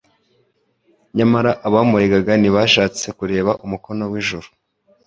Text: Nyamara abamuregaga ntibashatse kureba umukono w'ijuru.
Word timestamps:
Nyamara 1.17 1.51
abamuregaga 1.67 2.33
ntibashatse 2.37 3.05
kureba 3.17 3.51
umukono 3.65 4.03
w'ijuru. 4.11 4.47